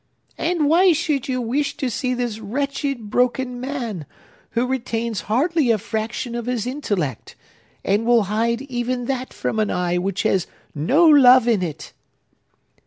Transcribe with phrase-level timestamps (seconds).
[0.39, 4.07] "And why should you wish to see this wretched, broken man,
[4.53, 7.35] who retains hardly a fraction of his intellect,
[7.85, 11.93] and will hide even that from an eye which has no love in it?"